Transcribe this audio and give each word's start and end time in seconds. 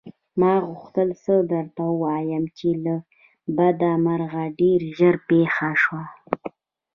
ما 0.39 0.53
غوښتل 0.67 1.09
څه 1.23 1.33
درته 1.51 1.81
ووايم 1.89 2.43
چې 2.57 2.69
له 2.83 2.95
بده 3.57 3.91
مرغه 4.05 4.43
ډېر 4.59 4.79
ژر 4.97 5.15
پېښه 5.29 5.69
شوه. 5.81 6.03